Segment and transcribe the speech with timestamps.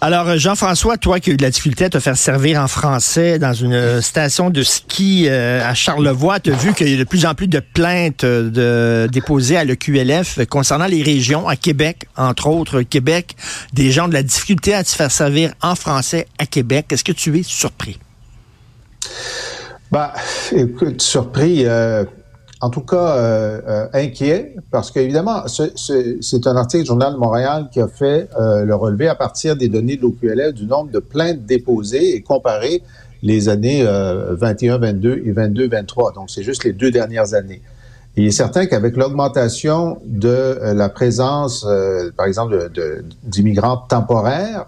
[0.00, 3.38] Alors, Jean-François, toi qui as eu de la difficulté à te faire servir en français
[3.38, 7.04] dans une station de ski euh, à Charlevoix, tu as vu qu'il y a de
[7.04, 12.82] plus en plus de plaintes déposées à l'EQLF concernant les régions, à Québec, entre autres,
[12.82, 13.36] Québec,
[13.72, 16.86] des gens de la difficulté à se faire servir en français à Québec.
[16.90, 17.98] Est-ce que tu es surpris?
[19.90, 20.14] Bah,
[20.52, 22.04] écoute, surpris, euh,
[22.62, 27.68] en tout cas euh, euh, inquiet, parce qu'évidemment, c'est un article du Journal de Montréal
[27.72, 31.44] qui a fait le relevé à partir des données de l'OQLF du nombre de plaintes
[31.44, 32.82] déposées et comparé
[33.24, 36.12] les années 21, 22 et 22, 23.
[36.12, 37.62] Donc, c'est juste les deux dernières années.
[38.16, 41.66] il est certain qu'avec l'augmentation de la présence,
[42.16, 42.70] par exemple,
[43.24, 44.66] d'immigrants temporaires,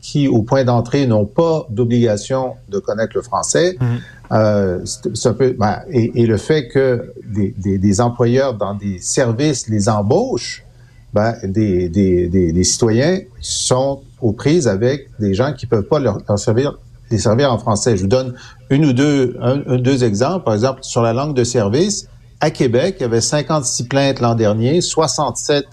[0.00, 3.76] qui, au point d'entrée, n'ont pas d'obligation de connaître le français.
[3.80, 3.86] Mhm.
[4.32, 4.80] Euh,
[5.14, 9.68] ça peut, ben, et, et, le fait que des, des, des, employeurs dans des services
[9.68, 10.64] les embauchent,
[11.12, 16.78] ben, des, des, citoyens sont aux prises avec des gens qui peuvent pas leur, servir
[17.10, 17.96] les servir en français.
[17.98, 18.34] Je vous donne
[18.70, 20.44] une ou deux, un, deux exemples.
[20.44, 22.08] Par exemple, sur la langue de service,
[22.40, 25.66] à Québec, il y avait 56 plaintes l'an dernier, 67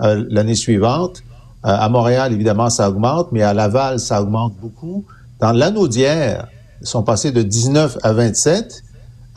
[0.00, 1.22] euh, l'année suivante.
[1.64, 5.04] Euh, à Montréal, évidemment, ça augmente, mais à Laval, ça augmente beaucoup.
[5.40, 6.48] Dans l'Anaudière,
[6.80, 8.82] ils sont passés de 19 à 27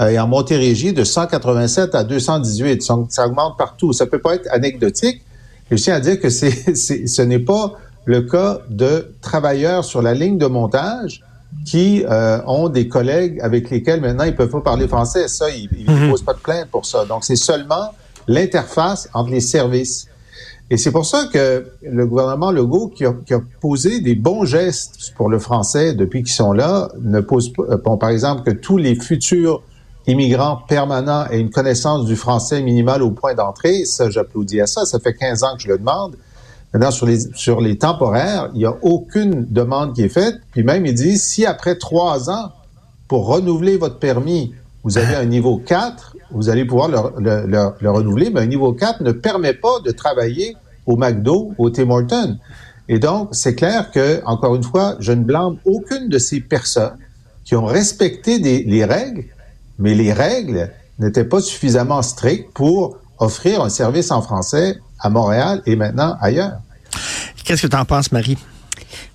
[0.01, 2.81] euh, et en Montérégie, de 187 à 218.
[3.09, 3.91] ça augmente partout.
[3.93, 5.21] Ça peut pas être anecdotique.
[5.69, 7.73] Je tiens à dire que c'est, ce n'est pas
[8.05, 11.23] le cas de travailleurs sur la ligne de montage
[11.65, 15.27] qui euh, ont des collègues avec lesquels maintenant ils peuvent pas parler français.
[15.27, 16.09] Ça, ils ne mhm.
[16.09, 17.05] posent pas de plainte pour ça.
[17.05, 17.93] Donc, c'est seulement
[18.27, 20.07] l'interface entre les services.
[20.69, 23.13] Et c'est pour ça que le gouvernement Legault, qui a,
[23.61, 27.97] posé des bons gestes pour le français depuis qu'ils sont là, ne pose pas, euh,
[27.97, 29.61] par exemple, que tous les futurs
[30.07, 33.85] immigrants permanents aient une connaissance du français minimal au point d'entrée.
[33.85, 34.85] Ça, j'applaudis à ça.
[34.85, 36.15] Ça fait 15 ans que je le demande.
[36.73, 40.35] Maintenant, sur les, sur les temporaires, il n'y a aucune demande qui est faite.
[40.51, 42.51] Puis même, il dit, si après trois ans,
[43.07, 47.91] pour renouveler votre permis, vous avez un niveau 4, vous allez pouvoir le, le, le,
[47.91, 50.55] renouveler, mais un niveau 4 ne permet pas de travailler
[50.85, 52.37] au McDo, au Tim Hortons.
[52.89, 56.97] Et donc, c'est clair que, encore une fois, je ne blâme aucune de ces personnes
[57.45, 59.25] qui ont respecté les règles,
[59.79, 65.61] mais les règles n'étaient pas suffisamment strictes pour offrir un service en français à Montréal
[65.65, 66.57] et maintenant ailleurs.
[67.43, 68.37] Qu'est-ce que tu en penses, Marie?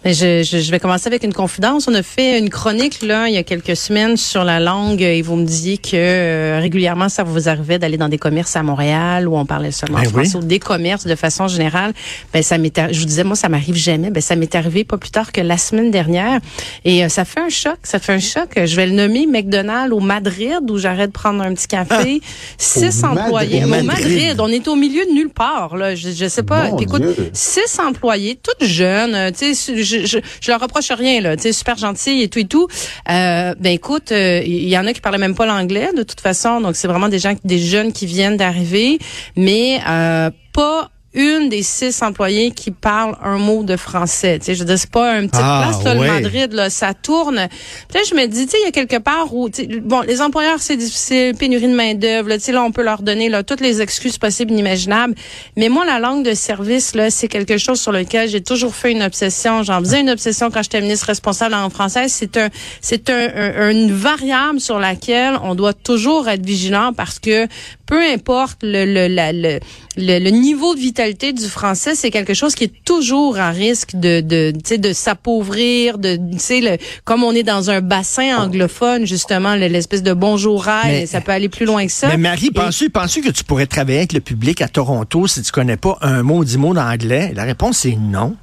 [0.08, 1.86] Mais je, je, je, vais commencer avec une confidence.
[1.86, 5.20] On a fait une chronique là il y a quelques semaines sur la langue et
[5.20, 9.28] vous me disiez que euh, régulièrement ça vous arrivait d'aller dans des commerces à Montréal
[9.28, 11.92] où on parlait seulement ben français ou des commerces de façon générale.
[12.32, 14.10] Ben ça m'est je vous disais moi ça m'arrive jamais.
[14.10, 16.40] Ben ça m'est arrivé pas plus tard que la semaine dernière
[16.86, 17.76] et euh, ça fait un choc.
[17.82, 18.48] Ça fait un choc.
[18.56, 22.22] Je vais le nommer McDonald's au Madrid où j'arrête de prendre un petit café.
[22.22, 22.26] Ah,
[22.56, 23.62] six employés.
[23.62, 24.36] Au Madrid.
[24.38, 25.94] On est au milieu de nulle part là.
[25.94, 26.70] Je, je sais pas.
[26.80, 27.02] écoute,
[27.34, 29.14] six employés, toutes jeunes.
[29.14, 32.38] Euh, tu sais je, je, leur reproche rien là, tu sais super gentil et tout
[32.38, 32.68] et tout.
[33.10, 36.20] Euh, ben écoute, euh, il y en a qui parlaient même pas l'anglais de toute
[36.20, 38.98] façon, donc c'est vraiment des gens des jeunes qui viennent d'arriver,
[39.36, 44.38] mais euh, pas une des six employés qui parlent un mot de français.
[44.38, 46.92] Tu sais, je dis c'est pas une petite ah, place là, le Madrid là, ça
[46.92, 47.48] tourne.
[47.88, 49.48] Puis je me dis, tu sais, il y a quelque part où,
[49.82, 52.32] bon, les employeurs c'est difficile, pénurie de main d'œuvre.
[52.34, 55.14] Tu sais, là, on peut leur donner là toutes les excuses possibles, inimaginables.
[55.56, 58.92] Mais moi, la langue de service là, c'est quelque chose sur lequel j'ai toujours fait
[58.92, 59.62] une obsession.
[59.62, 62.08] J'en faisais une obsession quand j'étais ministre responsable en français.
[62.08, 62.48] C'est un,
[62.82, 67.46] c'est un, une variable sur laquelle on doit toujours être vigilant parce que
[67.86, 69.60] peu importe le, le, le,
[69.98, 74.20] le, niveau de vitalité du français, c'est quelque chose qui est toujours à risque de,
[74.20, 80.12] de, de s'appauvrir, de, le, comme on est dans un bassin anglophone, justement, l'espèce de
[80.12, 80.68] bonjour
[81.06, 82.08] ça peut aller plus loin que ça.
[82.08, 85.52] Mais Marie, penses-tu, penses que tu pourrais travailler avec le public à Toronto si tu
[85.52, 87.32] connais pas un mot, dix mots d'anglais?
[87.34, 88.36] La réponse est non.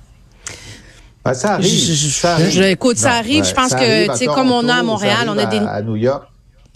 [1.24, 2.52] Ben, ça arrive.
[2.52, 3.46] Je, écoute, ça arrive.
[3.46, 5.57] je pense que, tu sais, comme on a à Montréal, on a des...
[5.57, 6.24] À New York.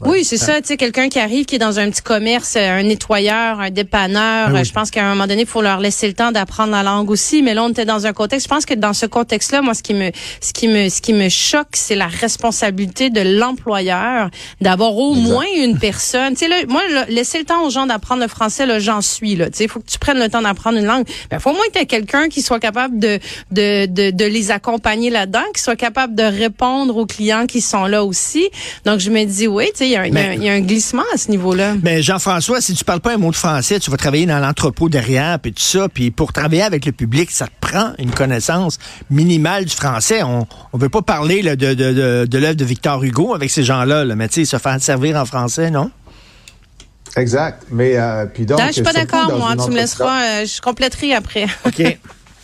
[0.05, 0.61] Oui, c'est ça.
[0.61, 4.49] Tu sais, quelqu'un qui arrive, qui est dans un petit commerce, un nettoyeur, un dépanneur.
[4.55, 6.83] Ah je pense qu'à un moment donné, il faut leur laisser le temps d'apprendre la
[6.83, 7.41] langue aussi.
[7.41, 8.47] Mais là, on était dans un contexte.
[8.47, 10.11] Je pense que dans ce contexte-là, moi, ce qui me,
[10.41, 14.29] ce qui me, ce qui me choque, c'est la responsabilité de l'employeur
[14.61, 16.33] d'avoir au moins une personne.
[16.33, 19.35] Tu sais, là, moi, laisser le temps aux gens d'apprendre le français, là, j'en suis
[19.35, 19.49] là.
[19.49, 21.05] Tu sais, il faut que tu prennes le temps d'apprendre une langue.
[21.07, 23.19] Il ben, faut au moins que tu quelqu'un qui soit capable de,
[23.51, 27.85] de, de, de les accompagner là-dedans, qui soit capable de répondre aux clients qui sont
[27.85, 28.47] là aussi.
[28.85, 31.75] Donc, je me dis, oui, tu sais il y, a un glissement à ce niveau-là.
[31.83, 34.89] Mais Jean-François, si tu parles pas un mot de français, tu vas travailler dans l'entrepôt
[34.89, 38.77] derrière, puis tout ça, puis pour travailler avec le public, ça te prend une connaissance
[39.09, 40.23] minimale du français.
[40.23, 43.63] On ne veut pas parler de, de, de, de l'œuvre de Victor Hugo avec ces
[43.63, 45.91] gens-là, là, mais tu sais, se faire servir en français, non?
[47.17, 47.63] Exact.
[47.71, 48.59] Mais euh, puis donc.
[48.59, 49.55] Non, je suis pas d'accord, moi.
[49.55, 50.41] Tu me laisseras.
[50.41, 51.45] Euh, je compléterai après.
[51.65, 51.97] OK.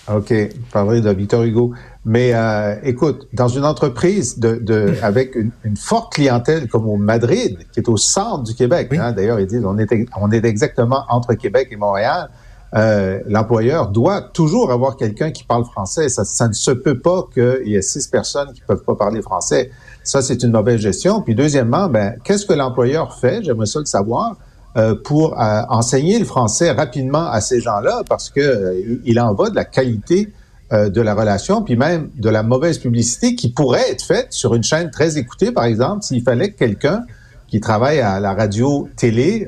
[0.14, 0.34] OK.
[0.72, 1.74] Parler de Victor Hugo.
[2.06, 7.58] Mais euh, écoute, dans une entreprise de, de avec une, forte clientèle comme au Madrid,
[7.72, 9.88] qui est au centre du Québec, hein, d'ailleurs ils disent on est
[10.20, 12.30] on est exactement entre Québec et Montréal.
[12.76, 16.10] Euh, l'employeur doit toujours avoir quelqu'un qui parle français.
[16.10, 19.22] Ça, ça ne se peut pas qu'il y ait six personnes qui peuvent pas parler
[19.22, 19.72] français.
[20.04, 21.22] Ça, c'est une mauvaise gestion.
[21.22, 23.44] Puis deuxièmement, ben, qu'est-ce que l'employeur fait?
[23.44, 24.36] J'aimerais ça le savoir.
[24.78, 29.34] Euh, pour euh, enseigner le français rapidement à ces gens-là parce que euh, il en
[29.34, 30.34] va de la qualité
[30.76, 34.64] de la relation, puis même de la mauvaise publicité qui pourrait être faite sur une
[34.64, 37.04] chaîne très écoutée, par exemple, s'il fallait que quelqu'un
[37.48, 39.48] qui travaille à la radio-télé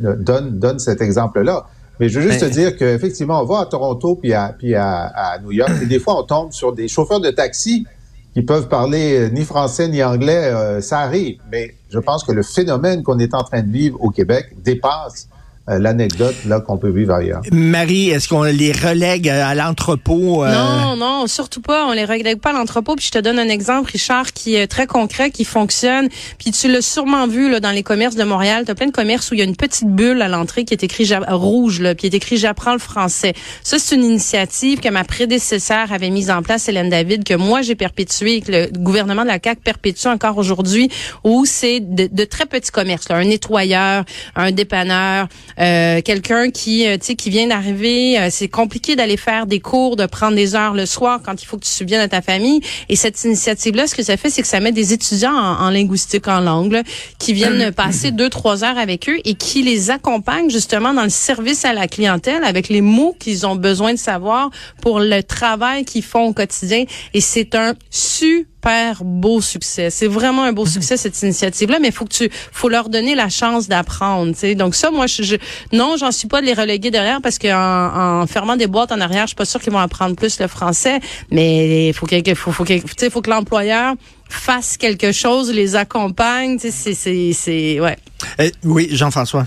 [0.00, 1.66] donne, donne cet exemple-là.
[2.00, 5.04] Mais je veux juste te dire qu'effectivement, on va à Toronto puis à, puis à,
[5.14, 7.86] à New York, et des fois, on tombe sur des chauffeurs de taxi
[8.34, 11.38] qui peuvent parler euh, ni français ni anglais, euh, ça arrive.
[11.50, 15.28] Mais je pense que le phénomène qu'on est en train de vivre au Québec dépasse
[15.30, 15.33] euh,
[15.66, 17.40] l'anecdote là qu'on peut vivre ailleurs.
[17.52, 20.52] Marie, est-ce qu'on les relègue à l'entrepôt euh?
[20.52, 21.86] Non, non, surtout pas.
[21.86, 22.96] On les relègue pas à l'entrepôt.
[22.96, 26.08] Puis je te donne un exemple, Richard, qui est très concret, qui fonctionne.
[26.38, 28.64] Puis tu l'as sûrement vu là dans les commerces de Montréal.
[28.66, 30.82] T'as plein de commerces où il y a une petite bulle à l'entrée qui est
[30.82, 33.34] écrit rouge là, puis est écrit j'apprends le français.
[33.62, 37.62] Ça c'est une initiative que ma prédécesseur avait mise en place, Hélène David, que moi
[37.62, 40.90] j'ai perpétuée, que le gouvernement de la CAQ perpétue encore aujourd'hui,
[41.22, 44.04] où c'est de, de, très petits commerces, là, un nettoyeur,
[44.36, 45.28] un dépanneur.
[45.60, 49.60] Euh, quelqu'un qui, euh, tu sais, qui vient d'arriver, euh, c'est compliqué d'aller faire des
[49.60, 52.22] cours, de prendre des heures le soir quand il faut que tu subviennes à ta
[52.22, 52.60] famille.
[52.88, 56.28] Et cette initiative-là, ce que ça fait, c'est que ça met des étudiants en, linguistique
[56.28, 56.82] en langue
[57.18, 61.10] qui viennent passer deux, trois heures avec eux et qui les accompagnent justement dans le
[61.10, 65.84] service à la clientèle avec les mots qu'ils ont besoin de savoir pour le travail
[65.84, 66.84] qu'ils font au quotidien.
[67.12, 69.90] Et c'est un super super beau succès.
[69.90, 70.70] C'est vraiment un beau mhm.
[70.70, 74.32] succès cette initiative-là, mais faut que tu, faut leur donner la chance d'apprendre.
[74.54, 75.36] Donc ça, moi, je, je
[75.72, 79.00] non, j'en suis pas de les reléguer derrière parce qu'en en fermant des boîtes en
[79.00, 81.00] arrière, je suis pas sûre qu'ils vont apprendre plus le français,
[81.30, 83.94] mais il faut que, faut, faut, faut, faut que l'employeur
[84.28, 86.58] fasse quelque chose, les accompagne.
[86.58, 87.98] C'est, c'est, c'est, ouais.
[88.38, 89.46] Eh, oui, Jean-François.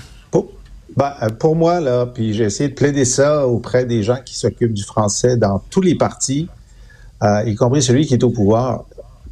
[0.95, 4.35] Ben, euh, pour moi, là, puis j'ai essayé de plaider ça auprès des gens qui
[4.35, 6.47] s'occupent du français dans tous les partis,
[7.21, 8.85] euh, y compris celui qui est au pouvoir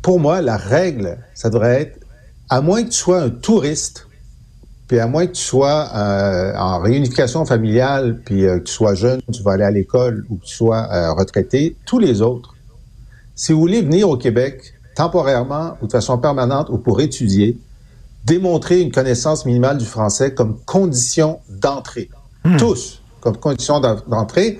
[0.05, 1.99] pour moi, la règle, ça devrait être,
[2.47, 4.05] à moins que tu sois un touriste,
[4.87, 8.93] puis à moins que tu sois euh, en réunification familiale, puis euh, que tu sois
[8.93, 12.53] jeune, tu vas aller à l'école ou que tu sois euh, retraité, tous les autres,
[13.33, 17.57] si vous voulez venir au Québec temporairement ou de façon permanente ou pour étudier,
[18.25, 22.11] démontrer une connaissance minimale du français comme condition d'entrée.
[22.43, 22.57] Hmm.
[22.57, 24.59] Tous, comme condition d'entrée.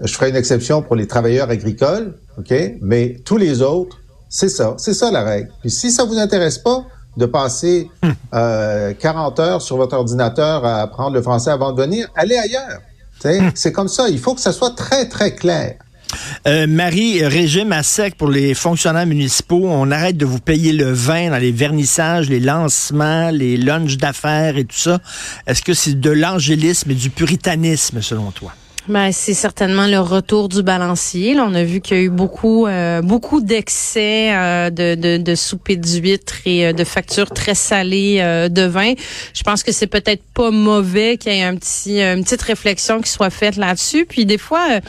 [0.00, 2.52] Je ferai une exception pour les travailleurs agricoles, OK?
[2.80, 3.99] Mais tous les autres,
[4.30, 5.50] c'est ça, c'est ça la règle.
[5.60, 6.84] Puis si ça vous intéresse pas
[7.16, 8.10] de passer hmm.
[8.34, 12.80] euh, 40 heures sur votre ordinateur à apprendre le français avant de venir, allez ailleurs.
[13.24, 13.50] Hmm.
[13.54, 14.08] C'est comme ça.
[14.08, 15.74] Il faut que ça soit très, très clair.
[16.46, 19.62] Euh, Marie, régime à sec pour les fonctionnaires municipaux.
[19.64, 24.56] On arrête de vous payer le vin dans les vernissages, les lancements, les lunchs d'affaires
[24.56, 25.00] et tout ça.
[25.46, 28.52] Est-ce que c'est de l'angélisme et du puritanisme selon toi?
[28.88, 31.38] Ben, c'est certainement le retour du balancier.
[31.38, 35.34] On a vu qu'il y a eu beaucoup, euh, beaucoup d'excès euh, de, de, de
[35.34, 38.20] souper d'huîtres et euh, de factures très salées
[38.50, 38.94] de vin.
[39.34, 43.00] Je pense que c'est peut-être pas mauvais qu'il y ait un petit, une petite réflexion
[43.00, 44.06] qui soit faite là-dessus.
[44.06, 44.80] Puis des fois,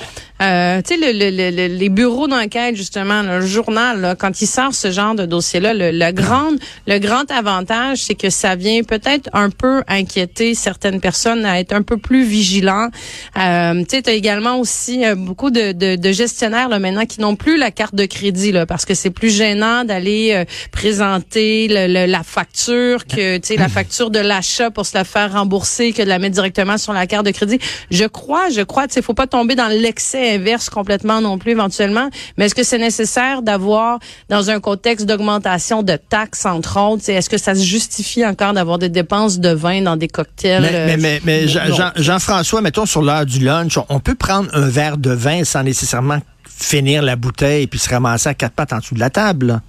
[0.42, 4.74] euh, tu sais, le, le, les bureaux d'enquête, justement, le journal, là, quand il sort
[4.74, 6.52] ce genre de dossier-là, le, le, grand,
[6.88, 11.74] le grand avantage, c'est que ça vient peut-être un peu inquiéter certaines personnes à être
[11.74, 12.90] un peu plus vigilants.
[13.38, 17.22] Euh, tu sais, as également aussi euh, beaucoup de, de, de, gestionnaires là, maintenant qui
[17.22, 21.68] n'ont plus la carte de crédit, là, parce que c'est plus gênant d'aller euh, présenter
[21.68, 26.02] la facture que, tu sais, la facture de l'achat pour se la faire rembourser que
[26.02, 27.60] de la mettre directement sur la carte de crédit.
[27.90, 31.52] Je crois, je crois, tu sais, faut pas tomber dans l'excès inverse complètement non plus
[31.52, 32.10] éventuellement.
[32.38, 37.30] Mais est-ce que c'est nécessaire d'avoir, dans un contexte d'augmentation de taxes, entre autres, est-ce
[37.30, 40.62] que ça se justifie encore d'avoir des dépenses de vin dans des cocktails?
[40.62, 41.48] Mais, mais, mais,
[41.96, 46.20] Jean-François, mettons sur l'heure du lunch, on peut prendre un verre de vin sans nécessairement
[46.48, 49.62] finir la bouteille et puis se ramasser à quatre pattes en dessous de la table.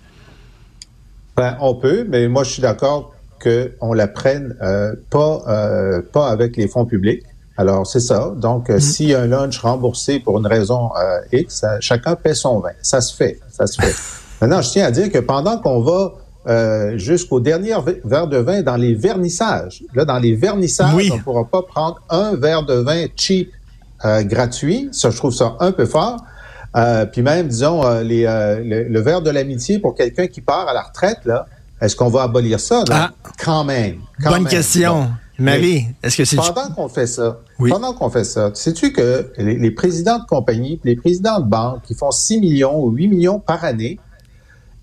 [1.36, 6.28] Ben, on peut, mais moi, je suis d'accord qu'on la prenne euh, pas, euh, pas
[6.28, 7.22] avec les fonds publics.
[7.56, 8.32] Alors, c'est ça.
[8.36, 12.34] Donc, euh, s'il y a un lunch remboursé pour une raison euh, X, chacun paie
[12.34, 12.70] son vin.
[12.82, 13.40] Ça se fait.
[13.50, 13.94] Ça se fait.
[14.40, 16.14] Maintenant, je tiens à dire que pendant qu'on va
[16.48, 19.84] euh, jusqu'au dernier verre de vin dans les vernissages.
[19.94, 23.52] Là, dans les vernissages, on ne pourra pas prendre un verre de vin cheap
[24.04, 24.88] euh, gratuit.
[24.92, 26.24] Ça, je trouve ça un peu fort.
[26.76, 28.24] Euh, puis même, disons, euh, les,
[28.88, 31.46] le, verre de l'amitié pour quelqu'un qui part à la retraite, là,
[31.80, 32.84] est-ce qu'on va abolir ça?
[32.90, 33.10] Ah.
[33.38, 34.00] Quand même.
[34.20, 35.10] Bonne question.
[35.38, 36.36] Marie, est-ce que c'est...
[36.36, 40.80] Pendant qu'on fait ça, pendant qu'on fait ça, sais-tu que les, les, présidents de compagnie,
[40.84, 43.98] les présidents de banque qui font 6 millions ou 8 millions par année,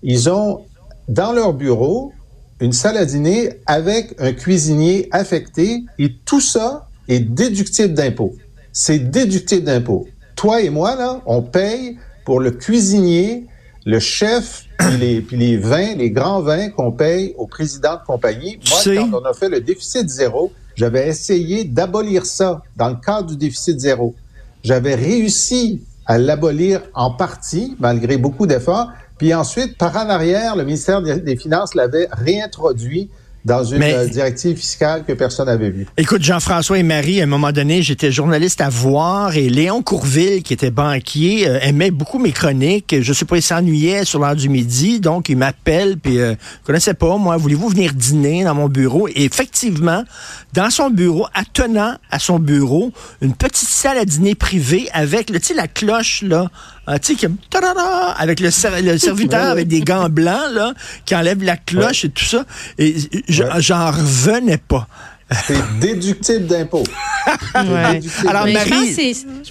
[0.02, 0.64] ils ont
[1.08, 2.12] dans leur bureau
[2.60, 8.34] une salle à dîner avec un cuisinier affecté et tout ça est déductible d'impôts.
[8.72, 10.06] C'est déductible d'impôts.
[10.36, 13.46] Toi et moi, là, on paye pour le cuisinier,
[13.84, 18.04] le chef, puis les, puis les vins, les grands vins qu'on paye au président de
[18.06, 18.58] compagnie.
[18.68, 23.28] Moi, quand on a fait le déficit zéro, j'avais essayé d'abolir ça dans le cadre
[23.28, 24.14] du déficit zéro.
[24.62, 30.64] J'avais réussi à l'abolir en partie, malgré beaucoup d'efforts, puis ensuite, par en arrière, le
[30.64, 33.10] ministère des Finances l'avait réintroduit
[33.44, 35.86] dans une euh, directive fiscale que personne n'avait vue.
[35.96, 40.42] Écoute, Jean-François et Marie, à un moment donné, j'étais journaliste à voir et Léon Courville,
[40.42, 42.94] qui était banquier, euh, aimait beaucoup mes chroniques.
[43.00, 46.66] Je sais pas, il s'ennuyait sur l'heure du midi, donc il m'appelle, puis euh, je
[46.66, 49.08] connaissais pas, moi, voulez-vous venir dîner dans mon bureau?
[49.08, 50.04] Et effectivement,
[50.52, 52.92] dans son bureau, attenant à son bureau,
[53.22, 56.50] une petite salle à dîner privée avec, tu sais, la cloche, là,
[56.86, 57.28] ah, tu sais,
[58.18, 58.46] avec le,
[58.82, 62.44] le serviteur avec des gants blancs, là, qui enlève la cloche et tout ça.
[62.78, 62.96] Et
[63.30, 64.86] j'en revenais pas.
[65.46, 66.82] C'est déductible d'impôt.
[67.54, 68.00] ouais.
[68.26, 68.94] Alors, Marie...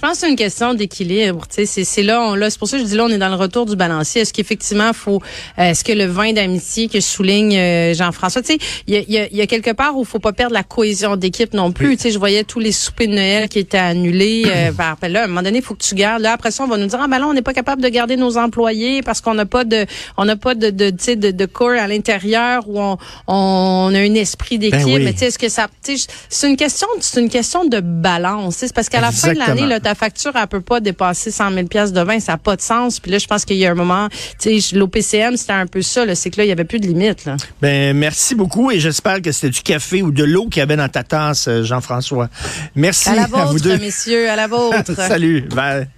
[0.00, 1.42] pense que c'est une question d'équilibre.
[1.48, 3.34] C'est là, on, là c'est pour ça que je dis là, on est dans le
[3.34, 4.22] retour du balancier.
[4.22, 5.22] Est-ce qu'effectivement, faut,
[5.58, 9.26] euh, est-ce que le vin d'amitié que souligne euh, Jean-François, tu sais, il y a,
[9.26, 11.96] y, y a, quelque part où il faut pas perdre la cohésion d'équipe non plus.
[11.96, 14.44] Tu sais, je voyais tous les soupers de Noël qui étaient annulés.
[14.46, 16.22] Euh, par, là, à un moment donné, il faut que tu gardes.
[16.22, 17.88] Là, après ça, on va nous dire, ah ben là, on n'est pas capable de
[17.88, 19.86] garder nos employés parce qu'on n'a pas de,
[20.18, 24.14] on n'a pas de, de, de, de corps à l'intérieur où on, on a un
[24.14, 25.02] esprit ben d'équipe.
[25.02, 28.56] Mais tu sais, est-ce que ça, c'est une question, c'est une question de balance.
[28.58, 31.52] C'est parce qu'à la fin de l'année, là, ta facture, elle peut pas dépasser 100
[31.52, 33.00] 000 pièces de vin, ça n'a pas de sens.
[33.00, 34.08] Puis là, je pense qu'il y a un moment,
[34.38, 36.02] tu sais, l'OPCM, c'était un peu ça.
[36.14, 37.24] C'est que là, il y avait plus de limite.
[37.24, 37.36] Là.
[37.62, 40.76] Ben merci beaucoup et j'espère que c'était du café ou de l'eau qu'il y avait
[40.76, 42.28] dans ta tasse, euh, Jean-François.
[42.74, 43.78] Merci à, la vôtre, vous deux.
[43.78, 44.94] messieurs, à la vôtre.
[44.96, 45.42] Salut.
[45.54, 45.88] Bye.